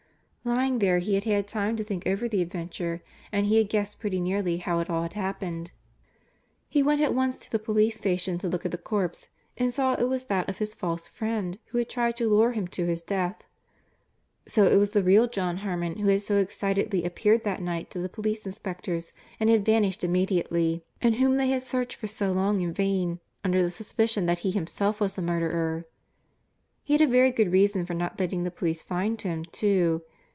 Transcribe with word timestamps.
Lying 0.43 0.79
there 0.79 0.97
he 0.97 1.13
had 1.13 1.25
had 1.25 1.47
time 1.47 1.77
to 1.77 1.83
think 1.83 2.07
over 2.07 2.27
the 2.27 2.41
adventure 2.41 3.03
and 3.31 3.45
he 3.45 3.57
had 3.57 3.69
guessed 3.69 3.99
pretty 3.99 4.19
nearly 4.19 4.57
how 4.57 4.79
it 4.79 4.89
all 4.89 5.03
had 5.03 5.13
happened. 5.13 5.69
He 6.67 6.81
went 6.81 6.99
at 6.99 7.13
once 7.13 7.37
to 7.37 7.51
the 7.51 7.59
police 7.59 7.95
station 7.95 8.39
to 8.39 8.47
look 8.49 8.65
at 8.65 8.71
the 8.71 8.77
corpse 8.79 9.29
and 9.55 9.71
saw 9.71 9.93
it 9.93 10.03
was 10.09 10.23
that 10.25 10.49
of 10.49 10.57
his 10.57 10.73
false 10.73 11.07
friend, 11.07 11.59
who 11.67 11.77
had 11.77 11.89
tried 11.89 12.15
to 12.15 12.27
lure 12.27 12.53
him 12.53 12.67
to 12.69 12.87
his 12.87 13.03
death. 13.03 13.43
So 14.47 14.65
it 14.65 14.77
was 14.77 14.89
the 14.89 15.03
real 15.03 15.27
John 15.27 15.57
Harmon 15.57 15.97
who 15.99 16.07
had 16.07 16.23
so 16.23 16.37
excitedly 16.37 17.05
appeared 17.05 17.43
that 17.43 17.61
night 17.61 17.91
to 17.91 17.99
the 17.99 18.09
police 18.09 18.43
inspectors, 18.43 19.13
and 19.39 19.47
had 19.47 19.63
vanished 19.63 20.03
immediately, 20.03 20.83
and 21.03 21.17
whom 21.17 21.37
they 21.37 21.49
had 21.49 21.61
searched 21.61 21.93
for 21.97 22.07
so 22.07 22.31
long 22.31 22.61
in 22.61 22.73
vain, 22.73 23.19
under 23.43 23.61
the 23.61 23.69
suspicion 23.69 24.25
that 24.25 24.39
he 24.39 24.49
himself 24.49 24.99
was 24.99 25.15
the 25.15 25.21
murderer. 25.21 25.85
He 26.83 26.95
had 26.95 27.01
a 27.01 27.05
very 27.05 27.29
good 27.31 27.51
reason 27.51 27.85
for 27.85 27.93
not 27.93 28.19
letting 28.19 28.43
the 28.43 28.49
police 28.49 28.81
find 28.81 29.21
him, 29.21 29.45
too. 29.45 30.01